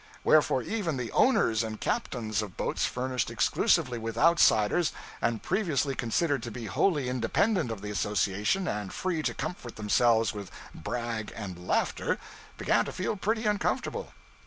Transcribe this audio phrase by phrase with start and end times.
[0.23, 6.41] Wherefore even the owners and captains of boats furnished exclusively with outsiders, and previously considered
[6.41, 11.67] to be wholly independent of the association and free to comfort themselves with brag and
[11.67, 12.17] laughter,
[12.57, 14.11] began to feel pretty uncomfortable.